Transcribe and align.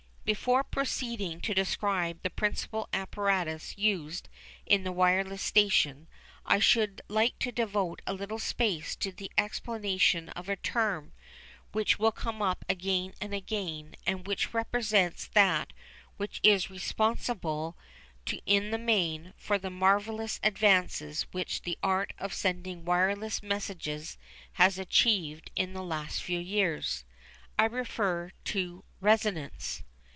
Before 0.23 0.63
proceeding 0.63 1.41
to 1.41 1.53
describe 1.53 2.21
the 2.23 2.29
principal 2.29 2.87
apparatus 2.93 3.77
used 3.77 4.29
in 4.65 4.85
the 4.85 4.91
wireless 4.93 5.41
station 5.41 6.07
I 6.45 6.59
should 6.59 7.01
like 7.09 7.37
to 7.39 7.51
devote 7.51 8.01
a 8.07 8.13
little 8.13 8.39
space 8.39 8.95
to 8.97 9.11
the 9.11 9.29
explanation 9.37 10.29
of 10.29 10.47
a 10.47 10.55
term 10.55 11.11
which 11.73 11.99
will 11.99 12.13
come 12.13 12.41
up 12.41 12.63
again 12.69 13.13
and 13.19 13.33
again, 13.33 13.95
and 14.07 14.25
which 14.25 14.53
represents 14.53 15.27
that 15.33 15.73
which 16.15 16.39
is 16.43 16.69
responsible, 16.69 17.75
in 18.45 18.71
the 18.71 18.77
main, 18.77 19.33
for 19.35 19.57
the 19.57 19.69
marvellous 19.71 20.39
advances 20.43 21.23
which 21.33 21.63
the 21.63 21.77
art 21.83 22.13
of 22.17 22.33
sending 22.33 22.85
wireless 22.85 23.43
messages 23.43 24.17
has 24.53 24.79
achieved 24.79 25.51
in 25.57 25.73
the 25.73 25.83
last 25.83 26.23
few 26.23 26.39
years. 26.39 27.03
I 27.59 27.65
refer 27.65 28.31
to 28.45 28.85
"resonance." 29.01 29.83